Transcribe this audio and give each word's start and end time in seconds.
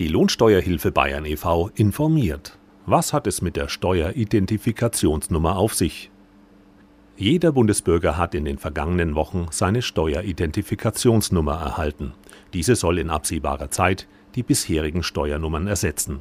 Die 0.00 0.08
Lohnsteuerhilfe 0.08 0.92
Bayern 0.92 1.26
e.V. 1.26 1.70
informiert. 1.74 2.56
Was 2.86 3.12
hat 3.12 3.26
es 3.26 3.42
mit 3.42 3.54
der 3.54 3.68
Steueridentifikationsnummer 3.68 5.58
auf 5.58 5.74
sich? 5.74 6.10
Jeder 7.18 7.52
Bundesbürger 7.52 8.16
hat 8.16 8.34
in 8.34 8.46
den 8.46 8.56
vergangenen 8.56 9.14
Wochen 9.14 9.48
seine 9.50 9.82
Steueridentifikationsnummer 9.82 11.52
erhalten. 11.52 12.14
Diese 12.54 12.76
soll 12.76 12.98
in 12.98 13.10
absehbarer 13.10 13.70
Zeit 13.70 14.08
die 14.36 14.42
bisherigen 14.42 15.02
Steuernummern 15.02 15.66
ersetzen. 15.66 16.20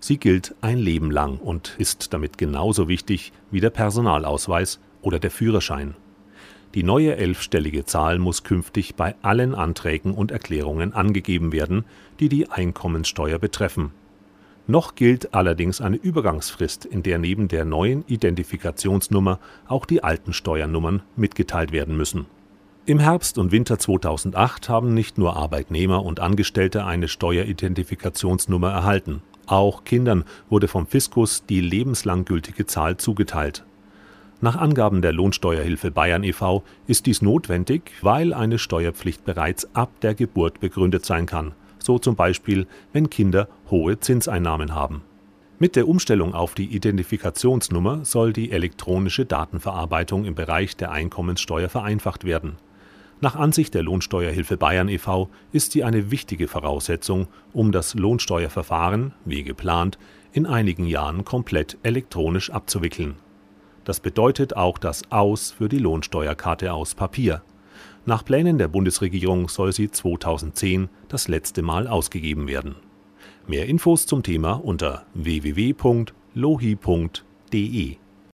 Sie 0.00 0.18
gilt 0.18 0.56
ein 0.60 0.78
Leben 0.78 1.12
lang 1.12 1.38
und 1.38 1.76
ist 1.78 2.12
damit 2.12 2.36
genauso 2.36 2.88
wichtig 2.88 3.32
wie 3.52 3.60
der 3.60 3.70
Personalausweis 3.70 4.80
oder 5.02 5.20
der 5.20 5.30
Führerschein. 5.30 5.94
Die 6.74 6.82
neue 6.82 7.16
elfstellige 7.16 7.84
Zahl 7.84 8.18
muss 8.18 8.42
künftig 8.42 8.96
bei 8.96 9.14
allen 9.22 9.54
Anträgen 9.54 10.12
und 10.12 10.32
Erklärungen 10.32 10.92
angegeben 10.92 11.52
werden, 11.52 11.84
die 12.18 12.28
die 12.28 12.50
Einkommenssteuer 12.50 13.38
betreffen. 13.38 13.92
Noch 14.66 14.96
gilt 14.96 15.34
allerdings 15.34 15.80
eine 15.80 15.96
Übergangsfrist, 15.96 16.84
in 16.84 17.04
der 17.04 17.18
neben 17.18 17.46
der 17.46 17.64
neuen 17.64 18.04
Identifikationsnummer 18.08 19.38
auch 19.68 19.86
die 19.86 20.02
alten 20.02 20.32
Steuernummern 20.32 21.02
mitgeteilt 21.14 21.70
werden 21.70 21.96
müssen. 21.96 22.26
Im 22.86 22.98
Herbst 22.98 23.38
und 23.38 23.52
Winter 23.52 23.78
2008 23.78 24.68
haben 24.68 24.94
nicht 24.94 25.16
nur 25.16 25.36
Arbeitnehmer 25.36 26.04
und 26.04 26.18
Angestellte 26.18 26.84
eine 26.84 27.06
Steueridentifikationsnummer 27.06 28.70
erhalten. 28.70 29.22
Auch 29.46 29.84
Kindern 29.84 30.24
wurde 30.50 30.66
vom 30.66 30.86
Fiskus 30.88 31.44
die 31.46 31.60
lebenslang 31.60 32.24
gültige 32.24 32.66
Zahl 32.66 32.96
zugeteilt. 32.96 33.64
Nach 34.44 34.56
Angaben 34.56 35.02
der 35.02 35.12
Lohnsteuerhilfe 35.12 35.90
Bayern 35.90 36.22
e.V. 36.22 36.62
ist 36.86 37.06
dies 37.06 37.22
notwendig, 37.22 37.90
weil 38.02 38.32
eine 38.32 38.58
Steuerpflicht 38.58 39.24
bereits 39.24 39.74
ab 39.74 39.90
der 40.02 40.14
Geburt 40.14 40.60
begründet 40.60 41.04
sein 41.04 41.26
kann 41.26 41.54
so 41.84 41.98
zum 41.98 42.16
Beispiel, 42.16 42.66
wenn 42.92 43.10
Kinder 43.10 43.48
hohe 43.70 44.00
Zinseinnahmen 44.00 44.74
haben. 44.74 45.02
Mit 45.58 45.76
der 45.76 45.86
Umstellung 45.86 46.34
auf 46.34 46.54
die 46.54 46.74
Identifikationsnummer 46.74 48.04
soll 48.04 48.32
die 48.32 48.50
elektronische 48.50 49.24
Datenverarbeitung 49.24 50.24
im 50.24 50.34
Bereich 50.34 50.76
der 50.76 50.90
Einkommenssteuer 50.90 51.68
vereinfacht 51.68 52.24
werden. 52.24 52.56
Nach 53.20 53.36
Ansicht 53.36 53.74
der 53.74 53.82
Lohnsteuerhilfe 53.82 54.56
Bayern 54.56 54.88
e.V. 54.88 55.30
ist 55.52 55.72
sie 55.72 55.84
eine 55.84 56.10
wichtige 56.10 56.48
Voraussetzung, 56.48 57.28
um 57.52 57.70
das 57.70 57.94
Lohnsteuerverfahren, 57.94 59.12
wie 59.24 59.44
geplant, 59.44 59.98
in 60.32 60.46
einigen 60.46 60.86
Jahren 60.86 61.24
komplett 61.24 61.78
elektronisch 61.84 62.50
abzuwickeln. 62.50 63.14
Das 63.84 64.00
bedeutet 64.00 64.56
auch 64.56 64.78
das 64.78 65.02
Aus 65.10 65.50
für 65.52 65.68
die 65.68 65.78
Lohnsteuerkarte 65.78 66.72
aus 66.72 66.94
Papier. 66.94 67.42
Nach 68.06 68.24
Plänen 68.24 68.58
der 68.58 68.68
Bundesregierung 68.68 69.48
soll 69.48 69.72
sie 69.72 69.90
2010 69.90 70.88
das 71.08 71.28
letzte 71.28 71.62
Mal 71.62 71.86
ausgegeben 71.86 72.48
werden. 72.48 72.76
Mehr 73.46 73.66
Infos 73.66 74.06
zum 74.06 74.22
Thema 74.22 74.52
unter 74.52 75.04
www.lohi.de 75.14 75.84